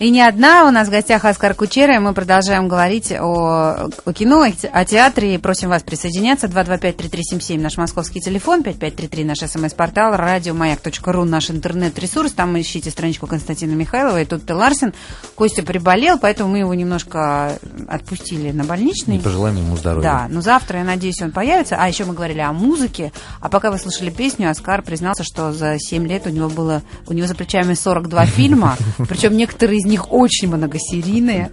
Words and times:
И 0.00 0.10
не 0.10 0.22
одна, 0.22 0.68
у 0.68 0.70
нас 0.70 0.86
в 0.86 0.92
гостях 0.92 1.24
Оскар 1.24 1.54
Кучера, 1.54 1.96
и 1.96 1.98
мы 1.98 2.14
продолжаем 2.14 2.68
говорить 2.68 3.10
о, 3.10 3.90
о 4.04 4.12
кино, 4.12 4.46
о 4.72 4.84
театре, 4.84 5.34
и 5.34 5.38
просим 5.38 5.70
вас 5.70 5.82
присоединяться. 5.82 6.46
225-3377 6.46 7.60
наш 7.60 7.76
московский 7.78 8.20
телефон, 8.20 8.62
5533 8.62 9.24
наш 9.24 9.38
смс-портал, 9.38 10.14
радиомаяк.ру 10.14 11.24
наш 11.24 11.50
интернет-ресурс, 11.50 12.30
там 12.30 12.56
ищите 12.60 12.90
страничку 12.90 13.26
Константина 13.26 13.72
Михайлова, 13.72 14.22
и 14.22 14.24
тут 14.24 14.46
ты 14.46 14.54
Ларсен. 14.54 14.94
Костя 15.34 15.64
приболел, 15.64 16.16
поэтому 16.16 16.52
мы 16.52 16.58
его 16.58 16.74
немножко 16.74 17.58
отпустили 17.88 18.52
на 18.52 18.62
больничный. 18.62 19.16
И 19.16 19.20
пожелаем 19.20 19.56
ему 19.56 19.76
здоровья. 19.76 20.02
Да, 20.04 20.26
но 20.30 20.42
завтра, 20.42 20.78
я 20.78 20.84
надеюсь, 20.84 21.20
он 21.22 21.32
появится. 21.32 21.74
А 21.76 21.88
еще 21.88 22.04
мы 22.04 22.14
говорили 22.14 22.38
о 22.38 22.52
музыке, 22.52 23.10
а 23.40 23.48
пока 23.48 23.72
вы 23.72 23.78
слушали 23.78 24.10
песню, 24.10 24.48
Оскар 24.48 24.82
признался, 24.82 25.24
что 25.24 25.52
за 25.52 25.76
7 25.76 26.06
лет 26.06 26.24
у 26.28 26.30
него 26.30 26.48
было, 26.48 26.82
у 27.08 27.14
него 27.14 27.26
за 27.26 27.34
плечами 27.34 27.74
42 27.74 28.26
фильма, 28.26 28.76
причем 29.08 29.36
некоторые 29.36 29.78
из 29.78 29.87
них 29.88 30.12
очень 30.12 30.48
многосерийные. 30.48 31.50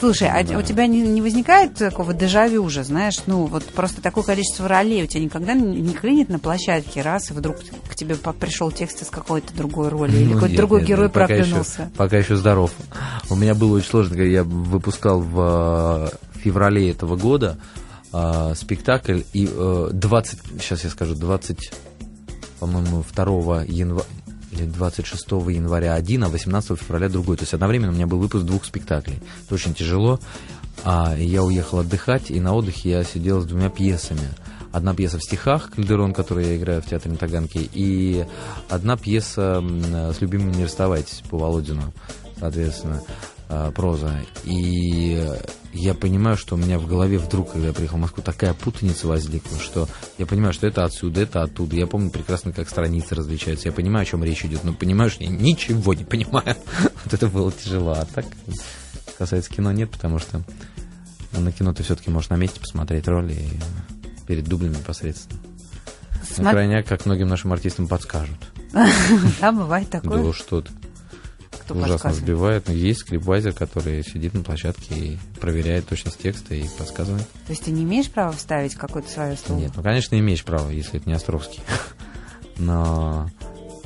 Слушай, 0.00 0.30
а 0.30 0.58
у 0.58 0.62
тебя 0.62 0.86
не, 0.86 1.02
не 1.02 1.20
возникает 1.20 1.74
такого 1.74 2.14
дежавю 2.14 2.64
уже, 2.64 2.84
знаешь, 2.84 3.18
ну 3.26 3.44
вот 3.44 3.64
просто 3.66 4.00
такое 4.00 4.24
количество 4.24 4.66
ролей 4.66 5.04
у 5.04 5.06
тебя 5.06 5.22
никогда 5.22 5.52
не 5.52 5.92
клинит 5.92 6.30
на 6.30 6.38
площадке 6.38 7.02
раз, 7.02 7.30
и 7.30 7.34
вдруг 7.34 7.58
к 7.86 7.94
тебе 7.94 8.14
пришел 8.14 8.72
текст 8.72 9.02
из 9.02 9.10
какой-то 9.10 9.54
другой 9.54 9.88
роли, 9.88 10.16
или 10.16 10.24
ну, 10.24 10.34
какой-то 10.34 10.56
другой 10.56 10.80
нет, 10.80 10.88
герой 10.88 11.04
нет, 11.04 11.12
проклюнулся? 11.12 11.76
Пока 11.76 11.82
еще, 11.82 11.96
пока 11.96 12.16
еще 12.16 12.36
здоров. 12.36 12.72
У 13.28 13.36
меня 13.36 13.54
было 13.54 13.76
очень 13.76 13.90
сложно, 13.90 14.16
когда 14.16 14.30
я 14.30 14.42
выпускал 14.42 15.20
в 15.20 16.10
феврале 16.42 16.90
этого 16.90 17.16
года 17.16 17.58
э, 18.14 18.54
спектакль, 18.56 19.20
и 19.34 19.50
э, 19.52 19.88
20, 19.92 20.38
сейчас 20.62 20.84
я 20.84 20.88
скажу, 20.88 21.14
20, 21.14 21.72
по-моему, 22.58 23.04
2 23.14 23.64
января, 23.64 24.06
26 24.66 25.30
января 25.30 25.94
один, 25.94 26.24
а 26.24 26.28
18 26.28 26.78
февраля 26.78 27.08
другой. 27.08 27.36
То 27.36 27.42
есть 27.42 27.54
одновременно 27.54 27.92
у 27.92 27.94
меня 27.94 28.06
был 28.06 28.18
выпуск 28.18 28.44
двух 28.44 28.64
спектаклей. 28.64 29.20
Это 29.46 29.54
очень 29.54 29.74
тяжело. 29.74 30.20
А 30.84 31.14
я 31.16 31.42
уехал 31.42 31.80
отдыхать, 31.80 32.30
и 32.30 32.40
на 32.40 32.54
отдыхе 32.54 32.90
я 32.90 33.04
сидел 33.04 33.42
с 33.42 33.46
двумя 33.46 33.68
пьесами. 33.68 34.28
Одна 34.72 34.94
пьеса 34.94 35.18
в 35.18 35.22
стихах 35.22 35.70
«Кальдерон», 35.72 36.14
которую 36.14 36.46
я 36.46 36.56
играю 36.56 36.80
в 36.80 36.86
театре 36.86 37.10
на 37.10 37.18
Таганке, 37.18 37.68
и 37.72 38.24
одна 38.68 38.96
пьеса 38.96 39.62
с 39.62 40.20
«Любимыми 40.20 40.54
не 40.54 40.64
расставайтесь» 40.64 41.22
по 41.28 41.38
Володину, 41.38 41.92
соответственно. 42.38 43.02
Э, 43.52 43.72
проза. 43.74 44.14
И 44.44 45.28
я 45.72 45.94
понимаю, 45.94 46.36
что 46.36 46.54
у 46.54 46.58
меня 46.58 46.78
в 46.78 46.86
голове 46.86 47.18
вдруг, 47.18 47.50
когда 47.50 47.68
я 47.68 47.72
приехал 47.72 47.96
в 47.96 48.00
Москву, 48.00 48.22
такая 48.22 48.54
путаница 48.54 49.08
возникла, 49.08 49.58
что 49.58 49.88
я 50.18 50.26
понимаю, 50.26 50.52
что 50.52 50.68
это 50.68 50.84
отсюда, 50.84 51.22
это 51.22 51.42
оттуда. 51.42 51.74
Я 51.74 51.88
помню 51.88 52.10
прекрасно, 52.10 52.52
как 52.52 52.68
страницы 52.68 53.16
различаются. 53.16 53.68
Я 53.68 53.72
понимаю, 53.72 54.02
о 54.02 54.06
чем 54.06 54.22
речь 54.22 54.44
идет, 54.44 54.62
но 54.62 54.72
понимаю, 54.72 55.10
что 55.10 55.24
я 55.24 55.30
ничего 55.30 55.94
не 55.94 56.04
понимаю. 56.04 56.56
Вот 57.04 57.14
это 57.14 57.26
было 57.26 57.50
тяжело. 57.50 57.92
А 57.92 58.04
так, 58.04 58.24
касается 59.18 59.50
кино, 59.50 59.72
нет, 59.72 59.90
потому 59.90 60.20
что 60.20 60.42
на 61.32 61.50
кино 61.50 61.74
ты 61.74 61.82
все-таки 61.82 62.10
можешь 62.10 62.30
на 62.30 62.36
месте 62.36 62.60
посмотреть 62.60 63.08
роли 63.08 63.36
перед 64.28 64.44
дублями 64.44 64.76
непосредственно. 64.76 65.40
Смотри... 66.22 66.44
На 66.44 66.50
крайняк, 66.50 66.86
как 66.86 67.04
многим 67.04 67.26
нашим 67.26 67.52
артистам 67.52 67.88
подскажут. 67.88 68.38
Да, 69.40 69.50
бывает 69.50 69.90
такое. 69.90 70.22
Да 70.22 70.32
что-то 70.32 70.70
кто 71.74 71.84
ужасно 71.84 72.12
сбивает. 72.12 72.68
Но 72.68 72.74
есть 72.74 73.00
скрипвайзер, 73.00 73.52
который 73.52 74.02
сидит 74.02 74.34
на 74.34 74.42
площадке 74.42 74.94
и 74.94 75.18
проверяет 75.40 75.88
точность 75.88 76.18
текста 76.18 76.54
и 76.54 76.64
подсказывает. 76.78 77.26
То 77.46 77.50
есть 77.50 77.64
ты 77.64 77.70
не 77.70 77.84
имеешь 77.84 78.10
права 78.10 78.32
вставить 78.32 78.74
какое-то 78.74 79.10
свое 79.10 79.36
слово? 79.36 79.60
Нет, 79.60 79.72
ну, 79.74 79.82
конечно, 79.82 80.18
имеешь 80.18 80.44
право, 80.44 80.70
если 80.70 81.00
это 81.00 81.08
не 81.08 81.14
Островский. 81.14 81.60
Но 82.58 83.30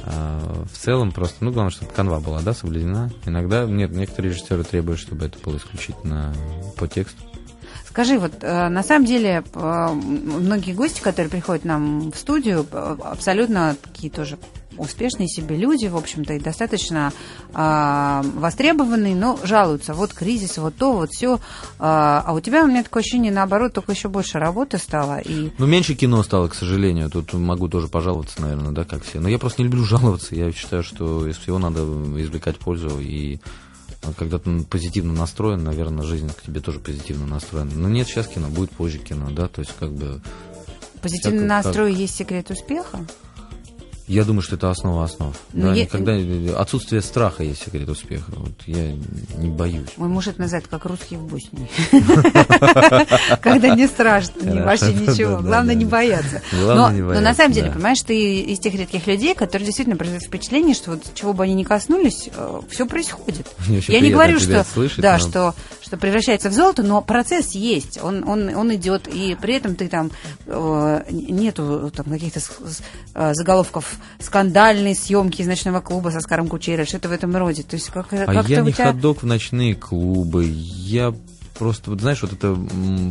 э, 0.04 0.64
в 0.72 0.78
целом 0.78 1.12
просто, 1.12 1.44
ну, 1.44 1.52
главное, 1.52 1.72
чтобы 1.72 1.92
канва 1.92 2.20
была, 2.20 2.40
да, 2.42 2.54
соблюдена. 2.54 3.10
Иногда, 3.26 3.64
нет, 3.64 3.90
некоторые 3.92 4.32
режиссеры 4.32 4.64
требуют, 4.64 5.00
чтобы 5.00 5.26
это 5.26 5.38
было 5.38 5.56
исключительно 5.56 6.34
по 6.76 6.88
тексту. 6.88 7.22
Скажи, 7.94 8.18
вот 8.18 8.32
э, 8.42 8.68
на 8.68 8.82
самом 8.82 9.06
деле 9.06 9.44
э, 9.54 9.88
многие 9.92 10.72
гости, 10.72 11.00
которые 11.00 11.30
приходят 11.30 11.64
нам 11.64 12.10
в 12.10 12.16
студию, 12.16 12.66
э, 12.72 12.96
абсолютно 13.04 13.76
такие 13.80 14.10
тоже 14.10 14.36
успешные 14.78 15.28
себе 15.28 15.56
люди, 15.56 15.86
в 15.86 15.96
общем-то, 15.96 16.34
и 16.34 16.40
достаточно 16.40 17.12
э, 17.52 18.22
востребованные, 18.36 19.14
но 19.14 19.38
жалуются. 19.42 19.94
Вот 19.94 20.12
кризис, 20.12 20.58
вот 20.58 20.76
то, 20.76 20.92
вот 20.92 21.10
все. 21.10 21.36
Э, 21.36 21.40
а 21.78 22.32
у 22.34 22.40
тебя 22.40 22.64
у 22.64 22.66
меня 22.66 22.82
такое 22.82 23.02
ощущение, 23.02 23.32
наоборот, 23.32 23.72
только 23.72 23.92
еще 23.92 24.08
больше 24.08 24.38
работы 24.38 24.78
стало. 24.78 25.18
И... 25.18 25.50
Ну, 25.58 25.66
меньше 25.66 25.94
кино 25.94 26.22
стало, 26.22 26.48
к 26.48 26.54
сожалению. 26.54 27.10
Тут 27.10 27.32
могу 27.32 27.68
тоже 27.68 27.88
пожаловаться, 27.88 28.40
наверное, 28.40 28.72
да, 28.72 28.84
как 28.84 29.04
все. 29.04 29.20
Но 29.20 29.28
я 29.28 29.38
просто 29.38 29.62
не 29.62 29.68
люблю 29.68 29.84
жаловаться. 29.84 30.34
Я 30.34 30.50
считаю, 30.52 30.82
что 30.82 31.26
из 31.26 31.36
всего 31.36 31.58
надо 31.58 31.80
извлекать 31.82 32.58
пользу. 32.58 32.98
И 33.00 33.40
когда 34.12 34.38
ты 34.38 34.62
позитивно 34.64 35.12
настроен, 35.12 35.64
наверное, 35.64 36.04
жизнь 36.04 36.30
к 36.30 36.42
тебе 36.42 36.60
тоже 36.60 36.78
позитивно 36.78 37.26
настроена. 37.26 37.72
Но 37.74 37.88
нет, 37.88 38.06
сейчас 38.06 38.28
кино, 38.28 38.48
будет 38.48 38.70
позже 38.70 38.98
кино, 38.98 39.30
да, 39.30 39.48
то 39.48 39.60
есть 39.60 39.72
как 39.78 39.92
бы... 39.92 40.20
Позитивный 41.00 41.46
настрой 41.46 41.92
как... 41.92 42.00
есть 42.00 42.16
секрет 42.16 42.50
успеха? 42.50 43.06
Я 44.06 44.24
думаю, 44.24 44.42
что 44.42 44.56
это 44.56 44.70
основа 44.70 45.04
основ. 45.04 45.34
Ну, 45.52 45.68
да, 45.68 45.74
я... 45.74 45.84
никогда... 45.84 46.60
Отсутствие 46.60 47.00
страха 47.00 47.42
есть 47.42 47.64
секрет 47.64 47.88
успеха. 47.88 48.32
Вот 48.36 48.52
я 48.66 48.92
не 49.38 49.48
боюсь. 49.48 49.88
Мой 49.96 50.08
муж 50.08 50.26
это 50.26 50.42
называет 50.42 50.66
как 50.68 50.84
русские 50.84 51.18
в 51.18 51.26
Боснии. 51.26 51.68
Когда 53.40 53.74
не 53.74 53.86
страшно, 53.86 54.64
вообще 54.64 54.92
ничего. 54.92 55.38
Главное 55.38 55.74
не 55.74 55.84
бояться. 55.84 56.42
Но 56.52 56.90
на 56.90 57.34
самом 57.34 57.52
деле, 57.52 57.70
понимаешь, 57.70 58.02
ты 58.02 58.40
из 58.40 58.58
тех 58.58 58.74
редких 58.74 59.06
людей, 59.06 59.34
которые 59.34 59.66
действительно 59.66 59.96
производят 59.96 60.26
впечатление, 60.26 60.74
что 60.74 60.92
вот 60.92 61.02
чего 61.14 61.32
бы 61.32 61.44
они 61.44 61.54
ни 61.54 61.64
коснулись, 61.64 62.28
э, 62.34 62.60
все 62.70 62.86
происходит. 62.86 63.46
Я 63.88 64.00
не 64.00 64.10
говорю, 64.10 64.38
что 64.38 64.64
да, 64.98 65.18
что 65.18 65.54
что 65.84 65.98
превращается 65.98 66.48
в 66.48 66.52
золото, 66.52 66.82
но 66.82 67.02
процесс 67.02 67.52
есть, 67.52 68.02
он, 68.02 68.26
он, 68.26 68.54
он 68.54 68.74
идет, 68.74 69.06
и 69.06 69.36
при 69.40 69.54
этом 69.54 69.76
ты 69.76 69.88
там 69.88 70.10
э, 70.46 71.04
нету 71.10 71.92
там 71.94 72.06
каких-то 72.06 72.40
э, 73.14 73.32
скандальные 74.18 74.94
съемки 74.94 75.42
из 75.42 75.46
ночного 75.46 75.80
клуба 75.80 76.10
со 76.10 76.20
Скаром 76.20 76.48
Кучерой, 76.48 76.86
что-то 76.86 77.08
в 77.08 77.12
этом 77.12 77.34
роде. 77.36 77.62
То 77.62 77.76
есть 77.76 77.90
как, 77.90 78.12
а 78.12 78.26
как 78.26 78.48
я 78.48 78.60
не 78.60 78.72
тебя... 78.72 78.86
ходок 78.86 79.22
в 79.22 79.26
ночные 79.26 79.74
клубы, 79.74 80.46
я 80.46 81.14
просто, 81.58 81.90
вот 81.90 82.00
знаешь, 82.00 82.20
вот 82.22 82.32
это 82.32 82.56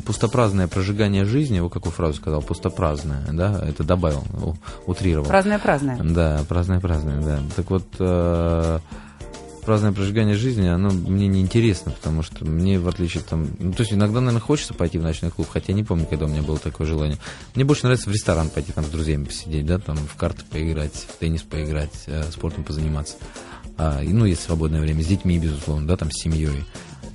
пустопраздное 0.05 0.67
прожигание 0.67 1.25
жизни, 1.25 1.59
вот 1.59 1.73
какую 1.73 1.94
фразу 1.94 2.16
сказал, 2.16 2.41
пустопраздное, 2.41 3.25
да, 3.31 3.63
это 3.66 3.83
добавил, 3.83 4.23
утрировал. 4.85 5.27
Праздное-праздное. 5.27 5.97
Да, 6.03 6.41
праздное-праздное, 6.47 7.21
да. 7.21 7.39
Так 7.55 7.69
вот, 7.69 7.88
э, 8.00 8.79
праздное 9.63 9.91
прожигание 9.91 10.35
жизни, 10.35 10.68
оно 10.68 10.90
мне 10.90 11.28
не 11.28 11.41
интересно, 11.41 11.91
потому 11.91 12.24
что 12.24 12.46
мне, 12.46 12.79
в 12.79 12.88
отличие 12.88 13.24
там... 13.24 13.47
Ну, 13.59 13.74
то 13.74 13.81
есть 13.81 13.94
иногда, 13.94 14.19
наверное, 14.19 14.41
хочется 14.41 14.74
пойти 14.74 14.97
в 14.97 15.03
ночной 15.03 15.31
клуб, 15.31 15.47
хотя 15.51 15.74
не 15.74 15.84
помню, 15.84 16.06
когда 16.06 16.25
у 16.25 16.28
меня 16.28 16.41
было 16.41 16.57
такое 16.59 16.88
желание. 16.88 17.18
Мне 17.56 17.66
больше 17.66 17.84
нравится 17.84 18.09
в 18.09 18.13
ресторан 18.13 18.50
пойти, 18.50 18.72
там, 18.72 18.85
с 18.85 18.90
друзьями 18.90 19.25
посидеть, 19.25 19.66
да, 19.66 19.79
там, 19.79 19.97
в 19.97 20.16
карты 20.16 20.44
поиграть, 20.50 20.94
в 20.94 21.18
теннис 21.18 21.41
поиграть, 21.41 22.03
э, 22.07 22.24
спортом 22.31 22.63
позаниматься. 22.63 23.16
А, 23.78 24.01
ну, 24.03 24.25
есть 24.25 24.44
свободное 24.44 24.81
время, 24.81 25.03
с 25.03 25.07
детьми, 25.07 25.40
безусловно, 25.40 25.88
да, 25.88 25.97
там, 25.97 26.12
с 26.12 26.22
семьей. 26.22 26.66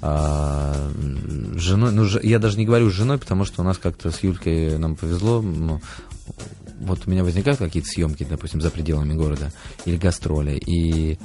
А, 0.00 0.90
женой, 1.54 1.92
ну, 1.92 2.06
я 2.22 2.38
даже 2.38 2.58
не 2.58 2.66
говорю 2.66 2.90
с 2.90 2.94
женой, 2.94 3.18
потому 3.18 3.44
что 3.44 3.62
у 3.62 3.64
нас 3.64 3.78
как-то 3.78 4.10
с 4.10 4.22
Юлькой 4.22 4.78
нам 4.78 4.96
повезло, 4.96 5.42
ну, 5.42 5.80
вот 6.80 7.00
у 7.06 7.10
меня 7.10 7.24
возникают 7.24 7.58
какие-то 7.58 7.88
съемки, 7.88 8.26
допустим, 8.28 8.60
за 8.60 8.70
пределами 8.70 9.14
города 9.14 9.52
или 9.84 9.96
гастроли, 9.96 10.56
и 10.56 11.18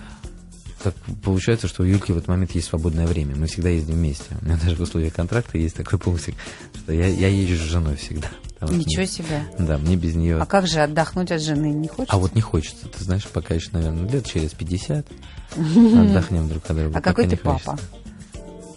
так 0.83 0.95
получается, 1.23 1.67
что 1.67 1.83
у 1.83 1.85
Юльки 1.85 2.11
в 2.11 2.17
этот 2.17 2.27
момент 2.27 2.51
есть 2.51 2.67
свободное 2.67 3.07
время. 3.07 3.35
Мы 3.35 3.47
всегда 3.47 3.69
ездим 3.69 3.95
вместе. 3.95 4.25
У 4.41 4.45
меня 4.45 4.57
даже 4.61 4.75
в 4.75 4.81
условиях 4.81 5.13
контракта 5.13 5.57
есть 5.57 5.75
такой 5.75 5.97
пунктик, 5.97 6.35
что 6.83 6.93
я, 6.93 7.07
я 7.07 7.29
езжу 7.29 7.55
с 7.55 7.67
женой 7.67 7.95
всегда. 7.95 8.27
Ничего 8.61 9.01
мне, 9.01 9.07
себе. 9.07 9.43
Да, 9.59 9.77
мне 9.77 9.95
без 9.95 10.15
нее... 10.15 10.37
А 10.37 10.45
как 10.45 10.67
же 10.67 10.79
отдохнуть 10.79 11.31
от 11.31 11.41
жены 11.41 11.71
не 11.71 11.87
хочется? 11.87 12.15
А 12.15 12.17
вот 12.17 12.35
не 12.35 12.41
хочется. 12.41 12.87
Ты 12.87 13.03
знаешь, 13.03 13.27
пока 13.27 13.55
еще, 13.55 13.69
наверное, 13.71 14.09
лет 14.09 14.25
через 14.25 14.51
50 14.51 15.05
отдохнем 15.55 16.47
друг 16.47 16.69
от 16.69 16.77
друга. 16.77 16.97
А 16.97 17.01
какой 17.01 17.27
ты 17.27 17.37
папа? 17.37 17.77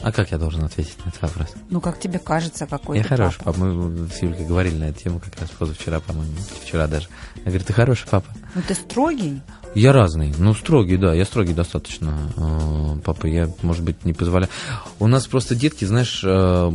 А 0.03 0.13
как 0.13 0.31
я 0.31 0.39
должен 0.39 0.63
ответить 0.63 0.97
на 1.05 1.09
этот 1.09 1.23
вопрос? 1.23 1.49
Ну, 1.69 1.81
как 1.81 1.99
тебе 1.99 2.19
кажется, 2.21 2.67
какой 2.67 2.99
я 2.99 3.03
хороший 3.03 3.39
папа? 3.39 3.53
папа. 3.53 3.65
Мы 3.65 4.09
с 4.09 4.23
Юлькой 4.23 4.47
говорили 4.47 4.77
на 4.77 4.85
эту 4.85 5.03
тему 5.03 5.19
как 5.21 5.41
раз 5.41 5.51
позавчера, 5.51 5.99
по-моему, 6.01 6.33
вчера 6.63 6.87
даже. 6.87 7.09
Я 7.37 7.47
говорю, 7.47 7.65
ты 7.65 7.73
хороший 7.73 8.07
папа. 8.09 8.29
Ну, 8.55 8.63
ты 8.67 8.75
строгий? 8.75 9.43
Я 9.77 9.93
разный. 9.93 10.33
Ну, 10.39 10.55
строгий, 10.55 10.97
да, 10.97 11.13
я 11.13 11.27
строгий 11.27 11.53
достаточно. 11.53 12.33
Э, 12.39 12.99
папа, 13.05 13.27
я, 13.27 13.51
может 13.61 13.85
быть, 13.85 14.07
не 14.07 14.15
позволяю. 14.15 14.51
У 14.99 15.07
нас 15.07 15.27
просто 15.27 15.55
детки, 15.55 15.85
знаешь, 15.85 16.23
э, 16.25 16.73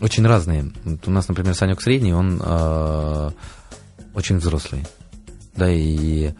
очень 0.00 0.24
разные. 0.24 0.70
Вот 0.84 1.08
у 1.08 1.10
нас, 1.10 1.26
например, 1.26 1.56
Санек 1.56 1.82
средний, 1.82 2.14
он 2.14 2.40
э, 2.40 3.30
очень 4.14 4.36
взрослый. 4.36 4.86
Да, 5.56 5.68
и 5.68 6.30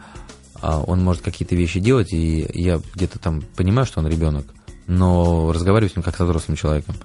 он 0.61 1.03
может 1.03 1.21
какие-то 1.21 1.57
вещи 1.57 1.81
делать, 1.81 2.13
и 2.13 2.49
я 2.53 2.79
где-то 2.95 3.19
там 3.19 3.43
понимаю, 3.57 3.85
что 3.85 3.99
он 3.99 4.07
ребенок, 4.07 4.45
но 4.87 5.51
разговариваю 5.51 5.89
с 5.91 5.95
ним 5.97 6.03
как 6.03 6.15
со 6.15 6.23
взрослым 6.23 6.55
человеком. 6.55 6.95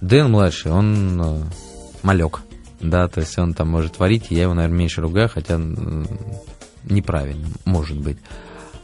Дэн 0.00 0.30
младший, 0.30 0.70
он 0.70 1.42
малек, 2.04 2.42
да, 2.80 3.08
то 3.08 3.20
есть 3.20 3.36
он 3.36 3.52
там 3.52 3.68
может 3.68 3.94
творить, 3.94 4.26
и 4.30 4.36
я 4.36 4.42
его, 4.42 4.54
наверное, 4.54 4.78
меньше 4.78 5.00
ругаю, 5.00 5.28
хотя 5.28 5.60
неправильно, 6.88 7.48
может 7.64 7.98
быть. 7.98 8.18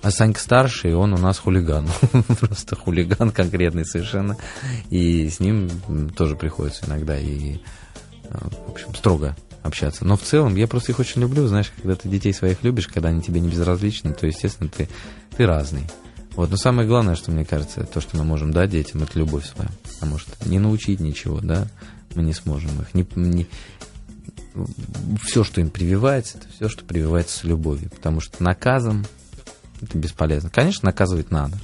А 0.03 0.11
Санька 0.11 0.41
старший, 0.41 0.95
он 0.95 1.13
у 1.13 1.19
нас 1.19 1.39
хулиган. 1.39 1.87
Просто 2.41 2.75
хулиган 2.75 3.31
конкретный 3.31 3.85
совершенно. 3.85 4.37
И 4.89 5.29
с 5.29 5.41
ним 5.41 5.69
тоже 6.17 6.37
приходится 6.37 6.87
иногда 6.87 7.19
и, 7.19 7.57
э, 8.25 8.39
в 8.67 8.71
общем, 8.71 8.95
строго 8.95 9.37
общаться. 9.63 10.07
Но 10.07 10.17
в 10.17 10.23
целом 10.23 10.57
я 10.57 10.67
просто 10.67 10.93
их 10.93 10.99
очень 10.99 11.21
люблю, 11.21 11.47
знаешь, 11.47 11.71
когда 11.77 11.95
ты 11.95 12.09
детей 12.09 12.33
своих 12.33 12.63
любишь, 12.63 12.89
когда 12.89 13.11
они 13.11 13.21
тебе 13.21 13.41
не 13.41 13.49
безразличны, 13.49 14.15
то, 14.15 14.27
естественно, 14.27 14.71
ты, 14.75 14.89
ты 15.37 15.47
разный. 15.47 15.85
Вот, 16.35 16.51
но 16.51 16.57
самое 16.57 16.89
главное, 16.89 17.17
что 17.17 17.31
мне 17.31 17.45
кажется, 17.45 17.85
то, 17.85 18.01
что 18.01 18.17
мы 18.17 18.25
можем 18.25 18.53
дать 18.53 18.71
детям, 18.71 19.03
это 19.03 19.19
любовь 19.19 19.47
своя. 19.47 19.71
Потому 19.95 20.19
что 20.19 20.33
не 20.49 20.59
научить 20.59 21.01
ничего, 21.01 21.41
да, 21.41 21.67
мы 22.15 22.23
не 22.23 22.33
сможем 22.33 22.71
их. 22.81 22.95
Не, 22.95 23.07
не, 23.17 23.47
все, 25.23 25.45
что 25.45 25.61
им 25.61 25.71
прививается, 25.71 26.39
это 26.39 26.49
все, 26.49 26.69
что 26.69 26.85
прививается 26.85 27.39
с 27.39 27.45
любовью. 27.45 27.91
Потому 27.91 28.21
что 28.21 28.43
наказом 28.43 29.07
это 29.83 29.97
бесполезно. 29.97 30.51
Конечно, 30.51 30.87
наказывать 30.87 31.31
надо, 31.31 31.57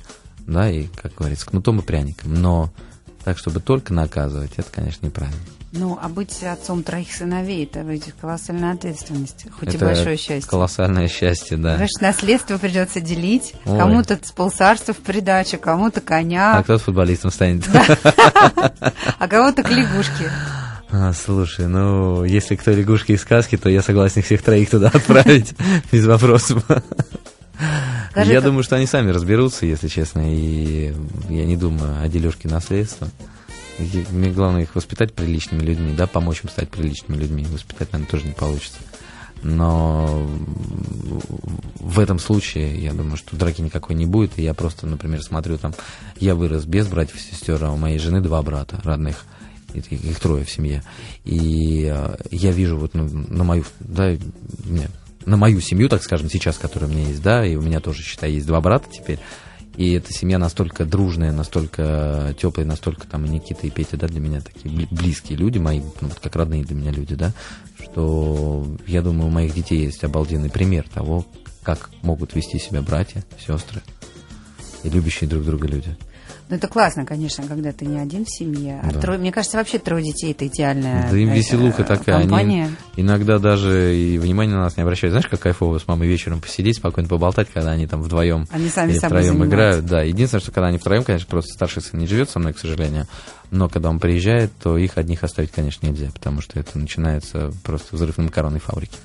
да, 0.47 0.71
и, 0.71 0.87
как 0.87 1.15
говорится, 1.15 1.47
кнутом 1.47 1.81
и 1.81 1.83
пряником. 1.83 2.35
Но 2.35 2.73
так, 3.25 3.39
чтобы 3.39 3.61
только 3.61 3.93
наказывать, 3.93 4.53
это, 4.57 4.71
конечно, 4.71 5.07
неправильно. 5.07 5.41
Ну, 5.73 5.99
а 6.01 6.09
быть 6.09 6.43
отцом 6.43 6.83
троих 6.83 7.13
сыновей, 7.13 7.65
это 7.65 7.81
ведь 7.81 8.13
колоссальная 8.19 8.73
ответственность, 8.73 9.47
хоть 9.51 9.75
это 9.75 9.85
и 9.85 9.89
большое 9.89 10.17
счастье. 10.17 10.49
колоссальное 10.49 11.09
счастье, 11.09 11.57
да. 11.59 11.75
Знаешь, 11.75 12.01
наследство 12.01 12.57
придется 12.57 13.01
делить, 13.01 13.55
Ой. 13.67 13.79
кому-то 13.79 14.19
полцарства 14.35 14.95
в 14.95 14.99
придачу, 14.99 15.59
кому-то 15.59 16.01
коня. 16.01 16.57
А 16.57 16.63
кто 16.63 16.79
футболистом 16.79 17.31
станет? 17.31 17.65
А 19.19 19.29
кого-то 19.29 19.63
к 19.63 19.71
лягушке. 19.71 20.31
А, 20.99 21.13
слушай, 21.13 21.67
ну, 21.67 22.25
если 22.25 22.57
кто 22.57 22.71
лягушки 22.71 23.13
из 23.13 23.21
сказки, 23.21 23.59
то 23.59 23.69
я 23.69 23.83
согласен 23.83 24.23
всех 24.23 24.41
троих 24.41 24.71
туда 24.71 24.89
отправить, 24.95 25.55
без 25.93 26.07
вопросов. 26.07 26.65
Я 28.15 28.41
думаю, 28.41 28.63
что 28.63 28.77
они 28.77 28.87
сами 28.87 29.11
разберутся, 29.11 29.67
если 29.67 29.89
честно, 29.89 30.23
и 30.25 30.95
я 31.29 31.45
не 31.45 31.57
думаю 31.59 32.03
о 32.03 32.09
дележке 32.09 32.49
наследства. 32.49 33.09
Мне 34.11 34.31
главное 34.31 34.63
их 34.63 34.75
воспитать 34.75 35.13
приличными 35.13 35.61
людьми, 35.61 35.93
да, 35.95 36.07
помочь 36.07 36.41
им 36.43 36.49
стать 36.49 36.71
приличными 36.71 37.19
людьми. 37.19 37.45
Воспитать, 37.45 37.93
наверное, 37.93 38.11
тоже 38.11 38.25
не 38.25 38.33
получится. 38.33 38.79
Но 39.43 40.27
в 41.79 42.01
этом 42.01 42.19
случае, 42.19 42.83
я 42.83 42.95
думаю, 42.95 43.19
что 43.19 43.37
драки 43.37 43.61
никакой 43.61 43.97
не 43.97 44.07
будет. 44.07 44.39
И 44.39 44.43
я 44.43 44.55
просто, 44.55 44.87
например, 44.87 45.23
смотрю 45.23 45.59
там, 45.59 45.75
я 46.19 46.35
вырос 46.35 46.65
без 46.65 46.87
братьев 46.89 47.17
и 47.17 47.19
сестер, 47.19 47.63
а 47.63 47.71
у 47.71 47.77
моей 47.77 47.99
жены 47.99 48.23
два 48.23 48.41
брата 48.41 48.81
родных. 48.83 49.27
Их, 49.79 50.21
трое 50.21 50.45
в 50.45 50.51
семье. 50.51 50.83
И 51.25 51.91
э, 51.93 52.17
я 52.31 52.53
вижу 52.53 52.77
вот 52.77 52.95
ну, 52.95 53.09
на 53.09 53.45
мою, 53.45 53.65
да, 53.81 54.17
на 55.25 55.37
мою 55.37 55.61
семью, 55.61 55.89
так 55.89 56.03
скажем, 56.03 56.31
сейчас, 56.31 56.57
которая 56.59 56.91
у 56.91 56.93
меня 56.93 57.09
есть, 57.09 57.23
да, 57.23 57.45
и 57.45 57.57
у 57.57 57.63
меня 57.63 57.81
тоже, 57.81 58.03
считай, 58.03 58.33
есть 58.33 58.47
два 58.47 58.61
брата 58.61 58.89
теперь. 58.91 59.19
И 59.77 59.93
эта 59.93 60.11
семья 60.13 60.39
настолько 60.39 60.87
дружная, 60.87 61.33
настолько 61.33 62.35
теплая, 62.41 62.67
настолько 62.67 63.07
там 63.07 63.27
и 63.27 63.29
Никита, 63.29 63.67
и 63.67 63.71
Петя, 63.71 63.99
да, 63.99 64.07
для 64.09 64.21
меня 64.21 64.41
такие 64.41 64.89
близкие 64.91 65.37
люди, 65.37 65.59
мои, 65.59 65.81
ну, 66.01 66.09
вот 66.09 66.19
как 66.19 66.35
родные 66.37 66.65
для 66.65 66.75
меня 66.75 66.91
люди, 66.91 67.15
да, 67.15 67.35
что 67.79 68.67
я 68.87 69.03
думаю, 69.03 69.29
у 69.29 69.31
моих 69.31 69.53
детей 69.55 69.85
есть 69.85 70.03
обалденный 70.03 70.49
пример 70.49 70.87
того, 70.89 71.27
как 71.63 71.91
могут 72.03 72.35
вести 72.35 72.59
себя 72.59 72.81
братья, 72.81 73.23
сестры 73.45 73.83
и 74.83 74.89
любящие 74.89 75.29
друг 75.29 75.45
друга 75.45 75.67
люди. 75.67 75.97
Ну, 76.49 76.57
это 76.57 76.69
классно, 76.69 77.05
конечно, 77.05 77.45
когда 77.47 77.73
ты 77.73 77.87
не 77.87 77.99
один 77.99 78.25
в 78.25 78.31
семье. 78.31 78.81
А 78.83 78.93
да. 78.93 79.01
трое, 79.01 79.19
мне 79.19 79.33
кажется, 79.33 79.57
вообще 79.57 79.79
трое 79.79 80.05
детей 80.05 80.31
это 80.31 80.47
идеальная 80.47 81.09
Да 81.11 81.17
им 81.17 81.31
веселуха 81.31 81.83
такая. 81.83 82.21
Компания. 82.21 82.67
Они 82.67 82.77
иногда 82.97 83.39
даже 83.39 83.97
и 83.97 84.17
внимания 84.19 84.53
на 84.53 84.63
нас 84.63 84.77
не 84.77 84.85
обращают. 84.85 85.13
Знаешь, 85.13 85.27
как 85.27 85.41
кайфово 85.41 85.79
с 85.79 85.89
мамой 85.89 86.07
вечером 86.07 86.41
посидеть, 86.41 86.77
спокойно 86.77 87.09
поболтать, 87.09 87.49
когда 87.53 87.73
они 87.73 87.89
там 87.89 88.01
вдвоем 88.01 88.47
они 88.51 88.69
сами 88.69 88.93
или 88.93 88.99
втроем 88.99 89.45
играют. 89.45 89.87
Да, 89.87 90.03
единственное, 90.03 90.41
что 90.41 90.53
когда 90.53 90.69
они 90.69 90.79
втроем, 90.79 91.03
конечно, 91.03 91.27
просто 91.29 91.53
старший 91.53 91.83
сын 91.83 91.99
не 91.99 92.07
живет 92.07 92.31
со 92.31 92.39
мной, 92.39 92.53
к 92.53 92.59
сожалению. 92.59 93.07
Но 93.51 93.69
когда 93.69 93.91
он 93.91 93.99
приезжает, 93.99 94.53
то 94.63 94.77
их 94.77 94.99
одних 94.99 95.25
оставить, 95.25 95.51
конечно, 95.51 95.87
нельзя, 95.87 96.11
потому 96.13 96.41
что 96.41 96.59
это 96.61 96.79
начинается 96.79 97.53
просто 97.65 97.97
взрыв 97.97 98.19
на 98.19 98.25
макаронной 98.25 98.61
фабрике. 98.61 98.99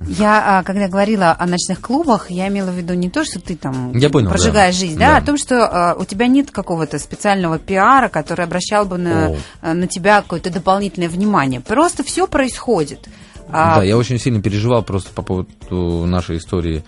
Я, 0.00 0.58
а, 0.58 0.62
когда 0.62 0.88
говорила 0.88 1.36
о 1.38 1.46
ночных 1.46 1.80
клубах, 1.80 2.30
я 2.30 2.48
имела 2.48 2.70
в 2.70 2.74
виду 2.74 2.94
не 2.94 3.10
то, 3.10 3.24
что 3.24 3.40
ты 3.40 3.56
там 3.56 3.96
я 3.96 4.10
понял, 4.10 4.28
прожигаешь 4.30 4.74
да. 4.74 4.80
жизнь, 4.80 4.98
да, 4.98 5.10
да, 5.10 5.16
а 5.16 5.18
о 5.18 5.22
том, 5.22 5.36
что 5.36 5.66
а, 5.66 5.94
у 5.94 6.04
тебя 6.04 6.26
нет 6.26 6.50
какого-то 6.50 6.98
специального 6.98 7.58
пиара, 7.58 8.08
который 8.08 8.44
обращал 8.44 8.84
бы 8.84 8.98
на, 8.98 9.36
а, 9.60 9.74
на 9.74 9.86
тебя 9.86 10.22
какое-то 10.22 10.50
дополнительное 10.50 11.08
внимание. 11.08 11.60
Просто 11.60 12.02
все 12.02 12.26
происходит. 12.26 13.08
Да, 13.50 13.82
я 13.82 13.96
очень 13.96 14.18
сильно 14.18 14.42
переживал 14.42 14.82
просто 14.82 15.10
по 15.12 15.22
поводу 15.22 16.06
нашей 16.06 16.38
истории 16.38 16.82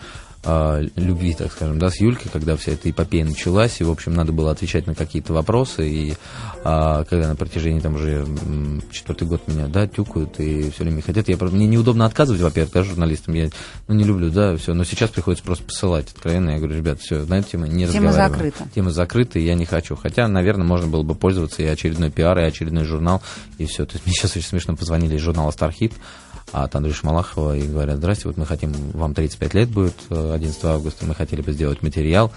а, 0.48 0.80
любви, 0.94 1.34
так 1.34 1.50
скажем, 1.50 1.80
да, 1.80 1.90
с 1.90 2.00
Юлькой, 2.00 2.30
когда 2.32 2.56
вся 2.56 2.70
эта 2.70 2.88
эпопея 2.88 3.24
началась, 3.24 3.80
и, 3.80 3.84
в 3.84 3.90
общем, 3.90 4.14
надо 4.14 4.30
было 4.30 4.52
отвечать 4.52 4.86
на 4.86 4.94
какие-то 4.94 5.32
вопросы, 5.32 5.90
и 5.90 6.14
а, 6.62 7.02
когда 7.02 7.26
на 7.26 7.34
протяжении, 7.34 7.80
там, 7.80 7.96
уже 7.96 8.24
четвертый 8.92 9.26
год 9.26 9.48
меня, 9.48 9.66
да, 9.66 9.88
тюкают, 9.88 10.38
и 10.38 10.70
все 10.70 10.84
время 10.84 11.02
хотят, 11.02 11.28
я, 11.28 11.36
мне 11.36 11.66
неудобно 11.66 12.06
отказывать, 12.06 12.42
во-первых, 12.42 12.72
да, 12.72 12.84
журналистам, 12.84 13.34
я, 13.34 13.50
ну, 13.88 13.94
не 13.96 14.04
люблю, 14.04 14.30
да, 14.30 14.56
все, 14.56 14.72
но 14.72 14.84
сейчас 14.84 15.10
приходится 15.10 15.44
просто 15.44 15.64
посылать 15.64 16.12
откровенно, 16.12 16.50
я 16.50 16.58
говорю, 16.58 16.76
ребят, 16.76 17.00
все, 17.00 17.24
на 17.24 17.40
эту 17.40 17.50
тему 17.50 17.66
не 17.66 17.84
Тема 17.88 18.12
закрыта. 18.12 18.68
Тема 18.72 18.90
закрыта, 18.90 19.40
и 19.40 19.44
я 19.44 19.54
не 19.54 19.64
хочу, 19.64 19.96
хотя, 19.96 20.28
наверное, 20.28 20.64
можно 20.64 20.86
было 20.86 21.02
бы 21.02 21.16
пользоваться 21.16 21.60
и 21.60 21.66
очередной 21.66 22.12
пиар, 22.12 22.38
и 22.38 22.42
очередной 22.42 22.84
журнал, 22.84 23.20
и 23.58 23.66
все, 23.66 23.84
то 23.84 23.94
есть 23.94 24.06
мне 24.06 24.14
сейчас 24.14 24.36
очень 24.36 24.46
смешно 24.46 24.76
позвонили 24.76 25.16
из 25.16 25.22
журнала 25.22 25.50
«Стархит», 25.50 25.92
от 26.52 26.74
Андрюши 26.74 27.04
Малахова 27.04 27.56
и 27.56 27.66
говорят, 27.66 27.96
здрасте, 27.96 28.28
вот 28.28 28.36
мы 28.36 28.46
хотим, 28.46 28.72
вам 28.92 29.14
35 29.14 29.54
лет 29.54 29.68
будет 29.68 29.94
11 30.10 30.64
э, 30.64 30.68
августа, 30.68 31.06
мы 31.06 31.14
хотели 31.14 31.42
бы 31.42 31.52
сделать 31.52 31.82
материал. 31.82 32.32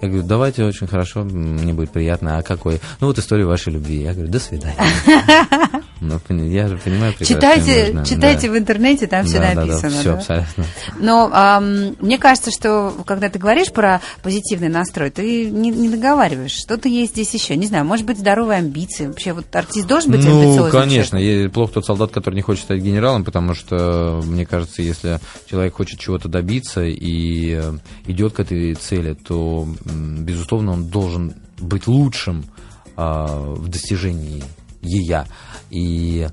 Я 0.00 0.08
говорю, 0.08 0.26
давайте, 0.26 0.64
очень 0.64 0.86
хорошо, 0.86 1.24
мне 1.24 1.72
будет 1.72 1.90
приятно. 1.90 2.38
А 2.38 2.42
какой? 2.42 2.80
Ну, 3.00 3.06
вот 3.06 3.18
история 3.18 3.46
вашей 3.46 3.72
любви. 3.72 4.02
Я 4.02 4.12
говорю, 4.12 4.30
до 4.30 4.38
свидания. 4.38 4.76
Ну, 6.00 6.20
я 6.28 6.68
же 6.68 6.76
понимаю. 6.76 7.14
Читайте, 7.18 7.86
нужно, 7.86 8.04
читайте 8.04 8.48
да. 8.48 8.54
в 8.54 8.58
интернете, 8.58 9.06
там 9.06 9.24
все 9.24 9.38
да, 9.38 9.54
написано. 9.54 9.82
Да, 9.82 9.88
да, 9.90 10.00
все 10.00 10.04
да? 10.04 10.18
абсолютно. 10.18 10.64
Но 10.98 11.30
эм, 11.32 11.96
мне 12.00 12.18
кажется, 12.18 12.50
что 12.50 12.92
когда 13.06 13.28
ты 13.28 13.38
говоришь 13.38 13.72
про 13.72 14.00
позитивный 14.22 14.68
настрой, 14.68 15.10
ты 15.10 15.50
не, 15.50 15.70
не 15.70 15.88
договариваешь. 15.88 16.52
Что-то 16.52 16.88
есть 16.88 17.12
здесь 17.12 17.32
еще. 17.32 17.56
Не 17.56 17.66
знаю, 17.66 17.84
может 17.84 18.06
быть, 18.06 18.18
здоровые 18.18 18.58
амбиции. 18.58 19.06
Вообще, 19.06 19.32
вот 19.32 19.54
артист 19.54 19.86
должен 19.86 20.10
быть 20.10 20.24
ну, 20.24 20.30
амбициозным? 20.30 20.64
Ну, 20.66 20.70
конечно. 20.70 21.18
Человек? 21.18 21.52
Плохо 21.52 21.74
тот 21.74 21.86
солдат, 21.86 22.10
который 22.10 22.34
не 22.34 22.42
хочет 22.42 22.64
стать 22.64 22.80
генералом, 22.80 23.24
потому 23.24 23.54
что, 23.54 24.20
мне 24.24 24.46
кажется, 24.46 24.82
если 24.82 25.20
человек 25.46 25.74
хочет 25.74 26.00
чего-то 26.00 26.28
добиться 26.28 26.82
и 26.82 27.54
э, 27.54 27.72
идет 28.06 28.34
к 28.34 28.40
этой 28.40 28.74
цели, 28.74 29.14
то, 29.14 29.66
безусловно, 29.84 30.72
он 30.72 30.86
должен 30.86 31.34
быть 31.58 31.86
лучшим 31.86 32.44
э, 32.96 33.00
в 33.00 33.68
достижении 33.68 34.42
ее. 34.84 35.26
И 35.70 36.28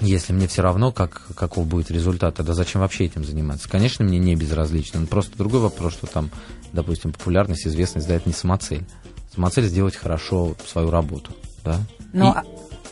если 0.00 0.32
мне 0.32 0.48
все 0.48 0.62
равно, 0.62 0.92
как, 0.92 1.22
каков 1.34 1.66
будет 1.66 1.90
результат, 1.90 2.34
тогда 2.34 2.54
зачем 2.54 2.80
вообще 2.80 3.04
этим 3.04 3.24
заниматься? 3.24 3.68
Конечно, 3.68 4.04
мне 4.04 4.18
не 4.18 4.34
безразлично. 4.34 5.00
Но 5.00 5.06
просто 5.06 5.36
другой 5.36 5.60
вопрос, 5.60 5.92
что 5.94 6.06
там, 6.06 6.30
допустим, 6.72 7.12
популярность, 7.12 7.66
известность, 7.66 8.08
да, 8.08 8.14
это 8.14 8.28
не 8.28 8.34
самоцель. 8.34 8.84
Самоцель 9.34 9.64
сделать 9.64 9.96
хорошо 9.96 10.54
свою 10.66 10.90
работу, 10.90 11.32
да? 11.64 11.80
Но 12.12 12.30
и 12.30 12.34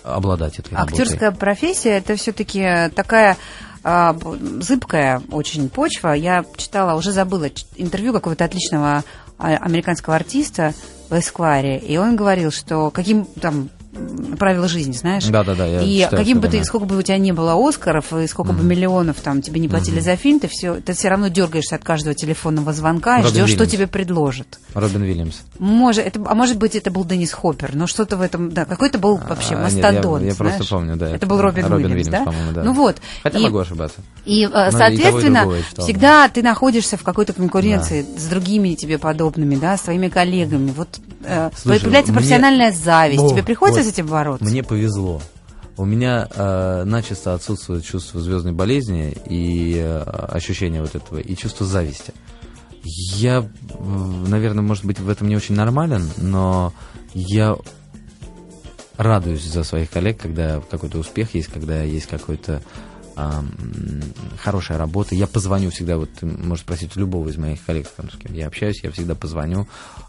а 0.04 0.16
обладать 0.16 0.58
этой 0.58 0.74
Актерская 0.74 1.30
работой. 1.30 1.38
профессия 1.38 1.90
это 1.90 2.16
все-таки 2.16 2.90
такая 2.94 3.36
а, 3.84 4.16
зыбкая 4.60 5.22
очень 5.30 5.68
почва. 5.68 6.12
Я 6.12 6.44
читала, 6.56 6.96
уже 6.96 7.12
забыла 7.12 7.48
интервью 7.76 8.12
какого-то 8.12 8.44
отличного 8.44 9.04
а, 9.38 9.56
американского 9.56 10.16
артиста 10.16 10.74
в 11.08 11.18
Эскваре, 11.18 11.78
и 11.78 11.96
он 11.96 12.16
говорил, 12.16 12.50
что 12.50 12.90
каким 12.90 13.24
там 13.24 13.70
правила 14.38 14.68
жизни, 14.68 14.92
знаешь? 14.92 15.26
Да, 15.26 15.44
да, 15.44 15.54
да. 15.54 15.82
И 15.82 16.06
каким 16.10 16.40
бы 16.40 16.48
ты, 16.48 16.64
сколько 16.64 16.86
бы 16.86 16.98
у 16.98 17.02
тебя 17.02 17.18
не 17.18 17.32
было 17.32 17.54
Оскаров, 17.56 18.12
и 18.12 18.26
сколько 18.26 18.52
mm-hmm. 18.52 18.56
бы 18.56 18.64
миллионов 18.64 19.20
там 19.20 19.42
тебе 19.42 19.60
не 19.60 19.68
платили 19.68 19.98
mm-hmm. 19.98 20.04
за 20.04 20.16
фильм, 20.16 20.40
ты 20.40 20.48
все, 20.48 20.80
ты 20.80 20.94
все 20.94 21.08
равно 21.08 21.28
дергаешься 21.28 21.76
от 21.76 21.84
каждого 21.84 22.14
телефонного 22.14 22.72
звонка 22.72 23.20
и 23.20 23.22
ждешь, 23.24 23.50
что 23.50 23.66
тебе 23.66 23.86
предложат. 23.86 24.58
Робин 24.74 25.02
Вильямс. 25.02 25.36
Может, 25.58 26.06
это, 26.06 26.20
а 26.26 26.34
может 26.34 26.56
быть, 26.58 26.74
это 26.74 26.90
был 26.90 27.04
Денис 27.04 27.32
Хоппер, 27.32 27.74
но 27.74 27.86
что-то 27.86 28.16
в 28.16 28.22
этом, 28.22 28.50
да, 28.50 28.64
какой-то 28.64 28.98
был 28.98 29.16
вообще 29.16 29.54
а, 29.54 29.62
мастодонт. 29.64 30.22
Нет, 30.22 30.38
я, 30.38 30.44
я 30.44 30.50
просто 30.50 30.74
помню, 30.74 30.96
да. 30.96 31.14
Это 31.14 31.26
был 31.26 31.40
Робин, 31.40 31.66
Робин 31.66 31.92
Уильямс, 31.92 32.08
Уильямс, 32.08 32.26
да? 32.26 32.52
да? 32.54 32.62
Ну 32.64 32.72
вот. 32.72 32.96
Хотя 33.22 33.38
и, 33.38 33.42
могу 33.42 33.58
ошибаться. 33.58 34.00
И, 34.24 34.46
но 34.46 34.70
соответственно, 34.70 35.48
и 35.50 35.80
всегда 35.80 36.28
ты 36.28 36.42
находишься 36.42 36.96
в 36.96 37.02
какой-то 37.02 37.32
конкуренции 37.32 38.02
да. 38.02 38.20
с 38.20 38.24
другими 38.24 38.74
тебе 38.74 38.98
подобными, 38.98 39.56
да, 39.56 39.76
своими 39.76 40.08
коллегами. 40.08 40.72
Вот 40.76 40.88
э, 41.24 41.50
Слушай, 41.56 41.80
появляется 41.80 42.12
профессиональная 42.12 42.70
мне... 42.70 42.78
зависть. 42.78 43.22
О, 43.22 43.28
тебе 43.28 43.42
приходится 43.42 43.80
вот, 43.80 43.81
с 43.82 43.88
этим 43.88 44.06
бороться? 44.06 44.44
Мне 44.44 44.62
повезло. 44.62 45.20
У 45.76 45.84
меня 45.84 46.28
э, 46.30 46.84
начисто 46.84 47.34
отсутствует 47.34 47.84
чувство 47.84 48.20
звездной 48.20 48.52
болезни 48.52 49.16
и 49.26 49.76
э, 49.76 49.98
ощущение 49.98 50.82
вот 50.82 50.94
этого, 50.94 51.18
и 51.18 51.34
чувство 51.34 51.66
зависти. 51.66 52.12
Я, 52.84 53.48
наверное, 54.26 54.62
может 54.62 54.84
быть, 54.84 54.98
в 54.98 55.08
этом 55.08 55.28
не 55.28 55.36
очень 55.36 55.54
нормален, 55.54 56.10
но 56.18 56.72
я 57.14 57.56
радуюсь 58.96 59.44
за 59.44 59.64
своих 59.64 59.90
коллег, 59.90 60.20
когда 60.20 60.60
какой-то 60.60 60.98
успех 60.98 61.34
есть, 61.34 61.48
когда 61.48 61.82
есть 61.82 62.06
какой-то 62.06 62.62
а, 63.16 63.44
хорошая 64.40 64.78
работа. 64.78 65.14
Я 65.14 65.26
позвоню 65.26 65.70
всегда, 65.70 65.96
вот 65.96 66.10
ты 66.12 66.26
можешь 66.26 66.64
спросить 66.64 66.96
любого 66.96 67.28
из 67.28 67.36
моих 67.36 67.64
коллег, 67.64 67.88
там, 67.88 68.10
с 68.10 68.16
кем 68.16 68.34
я 68.34 68.46
общаюсь, 68.46 68.82
я 68.82 68.90
всегда 68.90 69.14
позвоню 69.14 69.66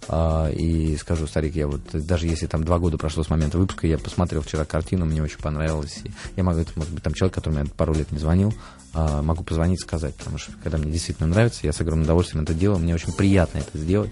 а, 0.07 0.49
и 0.49 0.95
скажу, 0.97 1.27
старик, 1.27 1.55
я 1.55 1.67
вот, 1.67 1.81
даже 1.93 2.27
если 2.27 2.47
там 2.47 2.63
два 2.63 2.79
года 2.79 2.97
прошло 2.97 3.23
с 3.23 3.29
момента 3.29 3.57
выпуска, 3.57 3.87
я 3.87 3.97
посмотрел 3.97 4.41
вчера 4.41 4.65
картину, 4.65 5.05
мне 5.05 5.21
очень 5.21 5.39
понравилось. 5.39 5.99
И 6.03 6.11
я 6.35 6.43
могу, 6.43 6.59
это 6.59 6.71
может 6.75 6.93
быть 6.93 7.03
там 7.03 7.13
человек, 7.13 7.35
который 7.35 7.55
мне 7.55 7.65
пару 7.65 7.93
лет 7.93 8.11
не 8.11 8.19
звонил, 8.19 8.53
а, 8.93 9.21
могу 9.21 9.43
позвонить 9.43 9.81
сказать, 9.81 10.15
потому 10.15 10.37
что 10.37 10.51
когда 10.63 10.77
мне 10.77 10.91
действительно 10.91 11.27
нравится, 11.27 11.61
я 11.63 11.73
с 11.73 11.81
огромным 11.81 12.05
удовольствием 12.05 12.43
это 12.43 12.53
делаю, 12.53 12.79
мне 12.79 12.93
очень 12.93 13.13
приятно 13.13 13.59
это 13.59 13.77
сделать. 13.77 14.11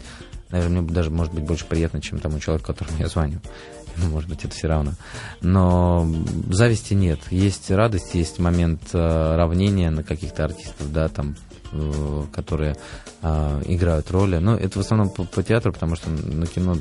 Наверное, 0.51 0.81
мне 0.81 0.91
даже 0.91 1.09
может 1.09 1.33
быть 1.33 1.43
больше 1.43 1.65
приятно, 1.65 2.01
чем 2.01 2.19
тому 2.19 2.39
человеку, 2.39 2.67
которому 2.67 2.97
я 2.99 3.07
звоню. 3.07 3.39
Ну, 3.97 4.07
может 4.09 4.29
быть, 4.29 4.45
это 4.45 4.55
все 4.55 4.67
равно. 4.69 4.93
Но 5.41 6.07
зависти 6.49 6.93
нет. 6.93 7.19
Есть 7.29 7.69
радость, 7.71 8.15
есть 8.15 8.39
момент 8.39 8.81
э, 8.93 9.35
равнения 9.35 9.89
на 9.89 10.01
каких-то 10.01 10.45
артистов, 10.45 10.93
да, 10.93 11.09
там, 11.09 11.35
э, 11.73 12.23
которые 12.31 12.77
э, 13.21 13.61
играют 13.65 14.09
роли. 14.11 14.37
Но 14.37 14.55
это 14.55 14.79
в 14.79 14.81
основном 14.81 15.09
по, 15.09 15.25
по 15.25 15.43
театру, 15.43 15.73
потому 15.73 15.97
что 15.97 16.09
на 16.09 16.47
кино 16.47 16.77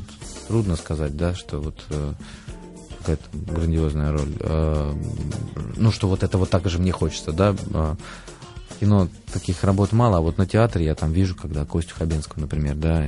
трудно 0.46 0.76
сказать, 0.76 1.16
да, 1.16 1.34
что 1.34 1.58
вот 1.58 1.84
какая-то 3.00 3.24
грандиозная 3.32 4.12
роль. 4.12 4.94
Ну, 5.76 5.90
что 5.90 6.06
вот 6.06 6.22
это 6.22 6.38
вот 6.38 6.50
так 6.50 6.68
же 6.68 6.78
мне 6.78 6.92
хочется, 6.92 7.32
да. 7.32 7.56
Кино 8.78 9.08
таких 9.32 9.62
работ 9.62 9.92
мало, 9.92 10.18
а 10.18 10.20
вот 10.20 10.38
на 10.38 10.46
театре 10.46 10.86
я 10.86 10.94
там 10.94 11.12
вижу, 11.12 11.34
когда 11.34 11.66
Костю 11.66 11.94
Хабенского, 11.96 12.40
например, 12.40 12.76
да, 12.76 13.04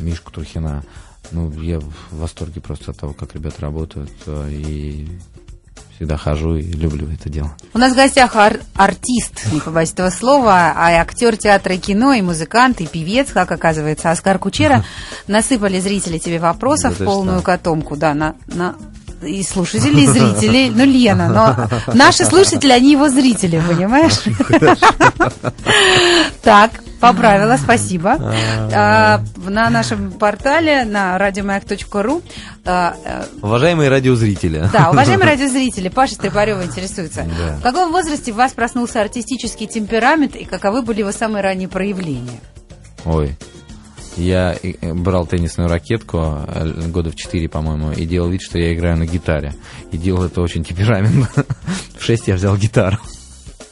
Мишку 0.00 0.32
Трухина, 0.32 0.82
ну, 1.30 1.50
я 1.60 1.80
в 1.80 1.92
восторге 2.12 2.60
просто 2.60 2.90
от 2.92 2.98
того, 2.98 3.12
как 3.12 3.34
ребята 3.34 3.62
работают, 3.62 4.10
э, 4.26 4.48
и 4.50 5.08
всегда 5.96 6.16
хожу 6.16 6.56
и 6.56 6.62
люблю 6.72 7.08
это 7.10 7.28
дело. 7.30 7.54
У 7.72 7.78
нас 7.78 7.92
в 7.92 7.96
гостях 7.96 8.34
ар- 8.36 8.60
артист, 8.74 9.52
не 9.52 9.60
побоюсь 9.60 9.92
этого 9.92 10.10
слова, 10.10 10.72
а 10.76 10.90
актер 11.00 11.36
театра 11.36 11.74
и 11.74 11.78
кино, 11.78 12.12
и 12.12 12.20
музыкант, 12.22 12.80
и 12.80 12.86
певец, 12.86 13.30
как 13.32 13.52
оказывается, 13.52 14.10
Оскар 14.10 14.38
Кучера. 14.38 14.84
Насыпали 15.28 15.80
зрители 15.80 16.18
тебе 16.18 16.38
вопросов 16.38 16.98
Да 16.98 17.04
полную 17.04 17.38
что? 17.38 17.46
котомку, 17.46 17.96
да, 17.96 18.12
на, 18.14 18.34
на 18.48 18.74
и 19.22 19.42
слушатели, 19.42 20.02
и 20.02 20.06
зрители. 20.06 20.68
Ну, 20.74 20.84
Лена, 20.84 21.28
но 21.28 21.94
наши 21.94 22.24
слушатели, 22.24 22.72
они 22.72 22.92
его 22.92 23.08
зрители, 23.08 23.62
понимаешь? 23.66 24.20
Так, 26.42 26.72
поправила, 27.12 27.56
спасибо. 27.56 28.16
А, 28.72 29.20
На 29.36 29.70
нашем 29.70 30.12
портале, 30.12 30.84
на 30.84 31.18
радиомаяк.ру 31.18 32.22
а, 32.64 32.96
э, 33.04 33.24
Уважаемые 33.42 33.90
радиозрители. 33.90 34.68
да, 34.72 34.90
уважаемые 34.90 35.28
радиозрители, 35.32 35.88
Паша 35.88 36.14
Стрепарева 36.14 36.64
интересуется. 36.64 37.24
В 37.58 37.62
каком 37.62 37.92
возрасте 37.92 38.32
у 38.32 38.34
вас 38.34 38.52
проснулся 38.52 39.00
артистический 39.00 39.66
темперамент 39.66 40.36
и 40.36 40.44
каковы 40.44 40.82
были 40.82 41.00
его 41.00 41.12
самые 41.12 41.42
ранние 41.42 41.68
проявления? 41.68 42.40
Ой. 43.04 43.36
Я 44.16 44.54
э, 44.62 44.92
брал 44.94 45.26
теннисную 45.26 45.68
ракетку 45.68 46.18
э, 46.46 46.88
года 46.88 47.10
в 47.10 47.16
4, 47.16 47.48
по-моему, 47.48 47.90
и 47.90 48.06
делал 48.06 48.28
вид, 48.28 48.42
что 48.42 48.58
я 48.58 48.72
играю 48.72 48.96
на 48.96 49.06
гитаре. 49.06 49.54
И 49.90 49.98
делал 49.98 50.24
это 50.24 50.40
очень 50.40 50.62
темпераментно. 50.62 51.28
В 51.98 52.04
6 52.04 52.28
я 52.28 52.34
взял 52.34 52.56
гитару. 52.56 52.98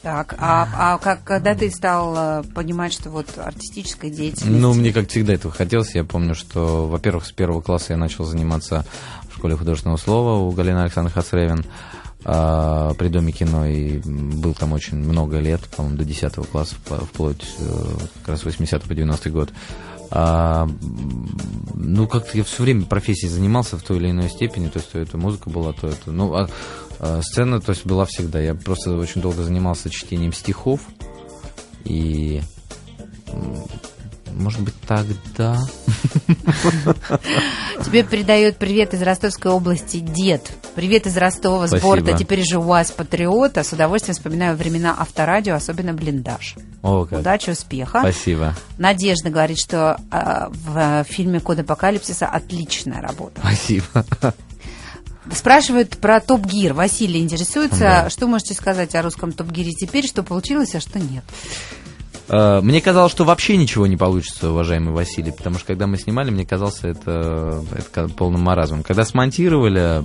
Так, 0.03 0.35
а, 0.39 0.69
а 0.77 0.99
как, 0.99 1.23
когда 1.23 1.55
ты 1.55 1.71
стал 1.71 2.15
э, 2.17 2.43
понимать, 2.55 2.93
что 2.93 3.09
вот 3.09 3.27
артистическая 3.37 4.11
деятельность... 4.11 4.61
Ну, 4.61 4.75
мне 4.75 4.93
как 4.93 5.09
всегда 5.09 5.35
этого 5.35 5.55
хотелось. 5.55 5.95
Я 5.95 6.03
помню, 6.03 6.35
что, 6.35 6.89
во-первых, 6.89 7.25
с 7.25 7.31
первого 7.31 7.61
класса 7.61 7.93
я 7.93 7.97
начал 7.97 8.25
заниматься 8.25 8.85
в 9.31 9.37
школе 9.37 9.57
художественного 9.57 9.99
слова 9.99 10.41
у 10.41 10.51
Галины 10.51 10.79
Александровны 10.79 11.15
Хацревин 11.15 11.65
а, 12.25 12.95
при 12.95 13.09
Доме 13.09 13.33
кино, 13.33 13.67
и 13.67 13.99
был 13.99 14.55
там 14.55 14.73
очень 14.73 14.97
много 14.97 15.39
лет, 15.39 15.61
по-моему, 15.77 15.99
до 15.99 16.05
10 16.05 16.35
класса, 16.51 16.77
вплоть 16.85 17.45
э, 17.59 17.85
как 18.21 18.29
раз 18.29 18.45
80 18.45 18.83
по 18.83 18.95
90 18.95 19.31
год. 19.31 19.51
А, 20.11 20.69
ну, 21.75 22.07
как-то 22.07 22.37
я 22.37 22.45
все 22.45 22.63
время 22.63 22.85
профессией 22.85 23.31
занимался 23.31 23.79
в 23.79 23.83
той 23.83 23.97
или 23.97 24.11
иной 24.11 24.29
степени, 24.29 24.69
то 24.69 24.79
есть 24.79 24.93
то 24.93 24.99
это 24.99 25.17
музыка 25.17 25.51
была, 25.51 25.73
то 25.73 25.89
это... 25.89 26.13
Ну, 26.13 26.35
а, 26.35 26.49
а 26.99 27.23
сцена, 27.23 27.61
то 27.61 27.71
есть, 27.71 27.87
была 27.87 28.05
всегда. 28.05 28.39
Я 28.39 28.55
просто 28.55 28.97
очень 28.97 29.21
долго 29.21 29.43
занимался 29.43 29.91
чтением 29.91 30.33
стихов, 30.33 30.81
и... 31.85 32.43
Может 34.35 34.61
быть, 34.61 34.75
тогда... 34.87 35.59
Тебе 37.85 38.03
передает 38.03 38.57
привет 38.57 38.95
из 38.95 39.03
Ростовской 39.03 39.51
области 39.51 39.99
дед. 39.99 40.51
Привет 40.75 41.07
из 41.07 41.17
Ростова, 41.17 41.67
с 41.67 41.81
борта. 41.81 42.17
Теперь 42.17 42.43
же 42.45 42.59
у 42.59 42.63
вас 42.63 42.91
патриота. 42.91 43.63
С 43.63 43.73
удовольствием 43.73 44.15
вспоминаю 44.15 44.57
времена 44.57 44.95
авторадио, 44.99 45.55
особенно 45.55 45.93
блиндаж. 45.93 46.57
О, 46.83 47.05
как. 47.05 47.21
Удачи, 47.21 47.51
успеха. 47.51 48.01
Спасибо. 48.01 48.55
Надежда 48.79 49.31
говорит, 49.31 49.59
что 49.59 49.99
а, 50.11 50.51
в 50.51 51.05
фильме 51.05 51.41
«Код 51.41 51.61
апокалипсиса» 51.61 52.27
отличная 52.27 53.01
работа. 53.01 53.41
Спасибо. 53.41 53.85
Спрашивают 55.33 55.99
про 55.99 56.21
Топ 56.21 56.45
Гир. 56.47 56.75
Василий 56.75 57.21
интересуется, 57.21 57.79
Да. 57.79 58.11
что 58.11 58.27
можете 58.27 58.55
сказать 58.55 58.95
о 58.97 59.03
русском 59.03 59.31
Топ 59.33 59.51
Гире 59.51 59.71
теперь, 59.71 60.07
что 60.07 60.23
получилось, 60.25 60.75
а 60.75 60.81
что 60.81 60.99
нет. 60.99 61.23
Э, 62.29 62.61
Мне 62.63 62.81
казалось, 62.81 63.13
что 63.13 63.25
вообще 63.25 63.57
ничего 63.57 63.87
не 63.87 63.97
получится, 63.97 64.51
уважаемый 64.51 64.93
Василий, 64.93 65.33
потому 65.33 65.57
что 65.57 65.67
когда 65.69 65.87
мы 65.87 65.99
снимали, 65.99 66.31
мне 66.31 66.47
казалось 66.47 66.81
это, 66.83 67.63
это 67.73 68.09
полным 68.09 68.43
маразмом. 68.43 68.83
Когда 68.83 69.05
смонтировали, 69.05 70.03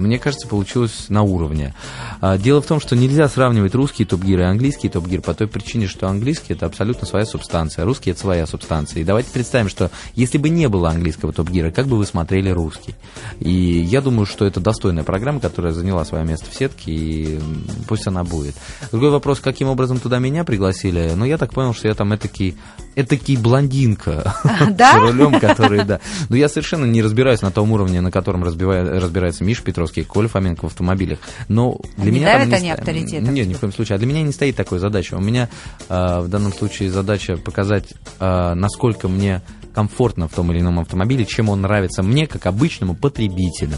мне 0.00 0.18
кажется, 0.18 0.48
получилось 0.48 1.06
на 1.08 1.22
уровне. 1.22 1.74
А, 2.20 2.38
Дело 2.38 2.62
в 2.62 2.66
том, 2.66 2.80
что 2.80 2.96
нельзя 2.96 3.28
сравнивать 3.28 3.74
русский 3.74 4.04
топ-гир 4.04 4.40
и 4.40 4.44
английский 4.44 4.88
топ-гир 4.88 5.20
по 5.20 5.34
той 5.34 5.46
причине, 5.46 5.86
что 5.86 6.08
английский 6.08 6.54
это 6.54 6.66
абсолютно 6.66 7.06
своя 7.06 7.26
субстанция, 7.26 7.84
русский 7.84 8.10
это 8.10 8.20
своя 8.20 8.46
субстанция. 8.46 9.00
И 9.02 9.04
давайте 9.04 9.30
представим, 9.30 9.68
что 9.68 9.90
если 10.14 10.38
бы 10.38 10.48
не 10.48 10.68
было 10.68 10.90
английского 10.90 11.32
топ-гира, 11.32 11.70
как 11.70 11.86
бы 11.86 11.96
вы 11.96 12.06
смотрели 12.06 12.50
русский? 12.50 12.94
И 13.40 13.50
я 13.50 14.00
думаю, 14.00 14.26
что 14.26 14.46
это 14.46 14.60
достойная 14.60 15.04
программа, 15.04 15.40
которая 15.40 15.72
заняла 15.72 16.04
свое 16.04 16.24
место 16.24 16.46
в 16.50 16.54
сетке, 16.54 16.92
и 16.92 17.40
пусть 17.88 18.06
она 18.06 18.24
будет. 18.24 18.54
Другой 18.90 19.10
вопрос, 19.10 19.40
каким 19.40 19.68
образом 19.68 19.98
туда 19.98 20.18
меня 20.18 20.44
пригласили? 20.50 21.12
Ну, 21.14 21.24
я 21.24 21.38
так 21.38 21.52
понял, 21.52 21.72
что 21.72 21.86
я 21.86 21.94
там 21.94 22.12
этакий, 22.12 22.56
этакий 22.96 23.36
блондинка 23.36 24.34
Да? 24.70 24.94
с 24.96 24.96
рулем, 24.96 25.38
который, 25.38 25.84
да. 25.84 26.00
Но 26.28 26.34
я 26.34 26.48
совершенно 26.48 26.84
не 26.86 27.02
разбираюсь 27.02 27.40
на 27.40 27.52
том 27.52 27.70
уровне, 27.70 28.00
на 28.00 28.10
котором 28.10 28.42
разбивая- 28.42 28.98
разбирается 28.98 29.44
Миша 29.44 29.62
Петровский 29.62 30.00
и 30.00 30.04
Коля 30.04 30.26
Фоменко 30.26 30.62
в 30.62 30.66
автомобилях. 30.66 31.20
Но 31.46 31.78
для 31.96 32.10
Не 32.10 32.18
меня 32.18 32.32
давят 32.32 32.52
они 32.52 32.72
авторитетом? 32.72 33.32
Нет, 33.32 33.46
ни 33.46 33.54
в 33.54 33.60
коем 33.60 33.72
случае. 33.72 33.94
А 33.94 33.98
для 33.98 34.08
меня 34.08 34.22
не 34.22 34.32
стоит 34.32 34.56
такой 34.56 34.80
задачи. 34.80 35.14
У 35.14 35.20
меня 35.20 35.48
а, 35.88 36.20
в 36.20 36.28
данном 36.28 36.52
случае 36.52 36.90
задача 36.90 37.36
показать, 37.36 37.94
а, 38.18 38.56
насколько 38.56 39.06
мне 39.06 39.40
комфортно 39.72 40.26
в 40.26 40.32
том 40.32 40.50
или 40.50 40.58
ином 40.58 40.80
автомобиле, 40.80 41.24
чем 41.24 41.48
он 41.48 41.60
нравится 41.60 42.02
мне, 42.02 42.26
как 42.26 42.46
обычному 42.46 42.96
потребителю. 42.96 43.76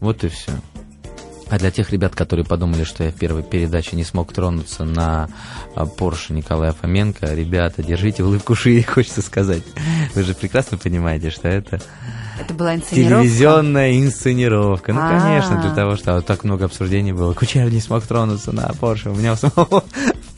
Вот 0.00 0.24
и 0.24 0.28
все. 0.28 0.52
А 1.52 1.58
для 1.58 1.70
тех 1.70 1.90
ребят, 1.92 2.14
которые 2.14 2.46
подумали, 2.46 2.82
что 2.82 3.04
я 3.04 3.10
в 3.10 3.14
первой 3.14 3.42
передаче 3.42 3.94
не 3.94 4.04
смог 4.04 4.32
тронуться 4.32 4.84
на 4.86 5.28
а, 5.74 5.84
Porsche 5.84 6.32
Николая 6.32 6.72
Фоменко, 6.72 7.26
ребята, 7.34 7.82
держите 7.82 8.24
улыбку 8.24 8.54
шире, 8.54 8.82
хочется 8.88 9.20
сказать. 9.20 9.62
Вы 10.14 10.22
же 10.22 10.32
прекрасно 10.32 10.78
понимаете, 10.78 11.28
что 11.28 11.48
это 11.48 11.78
Это 12.40 12.54
была 12.54 12.74
инсценировка. 12.74 13.22
телевизионная 13.24 13.98
инсценировка. 14.00 14.94
Ну, 14.94 15.00
А. 15.02 15.10
конечно, 15.20 15.60
для 15.60 15.74
того, 15.74 15.96
что 15.96 16.14
вот 16.14 16.24
так 16.24 16.42
много 16.44 16.64
обсуждений 16.64 17.12
было. 17.12 17.34
Кучер 17.34 17.70
не 17.70 17.80
смог 17.80 18.02
тронуться 18.06 18.52
на 18.52 18.62
Porsche. 18.68 19.10
У 19.12 19.14
меня 19.14 19.34
у 19.34 19.36
самого 19.36 19.84